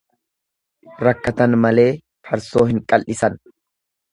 [1.07, 1.85] Rakkatan malee
[2.31, 3.39] farsoo hin qal'isan.